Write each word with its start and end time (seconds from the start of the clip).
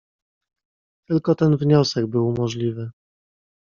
"Tylko 1.07 1.35
ten 1.35 1.55
wniosek 1.57 2.07
był 2.07 2.31
możliwy." 2.37 2.91